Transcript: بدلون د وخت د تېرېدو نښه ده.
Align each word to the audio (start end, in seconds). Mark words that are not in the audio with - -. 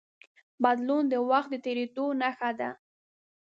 بدلون 0.63 1.03
د 1.11 1.15
وخت 1.29 1.49
د 1.51 1.55
تېرېدو 1.65 2.05
نښه 2.21 2.51
ده. 2.59 2.69